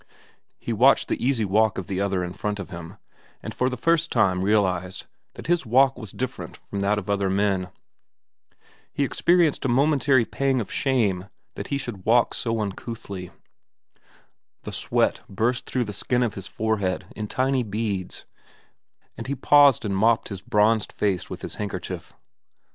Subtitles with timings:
[0.57, 2.97] He watched the easy walk of the other in front of him,
[3.43, 7.29] and for the first time realized that his walk was different from that of other
[7.29, 7.69] men.
[8.91, 13.29] He experienced a momentary pang of shame that he should walk so uncouthly.
[14.63, 18.25] The sweat burst through the skin of his forehead in tiny beads,
[19.15, 22.11] and he paused and mopped his bronzed face with his handkerchief.